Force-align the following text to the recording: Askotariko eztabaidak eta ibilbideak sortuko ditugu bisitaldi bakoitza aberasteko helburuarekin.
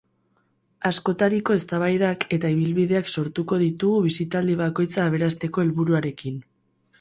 Askotariko 0.89 1.57
eztabaidak 1.59 2.25
eta 2.37 2.51
ibilbideak 2.53 3.11
sortuko 3.19 3.59
ditugu 3.65 4.01
bisitaldi 4.07 4.57
bakoitza 4.63 5.05
aberasteko 5.05 5.67
helburuarekin. 5.67 6.43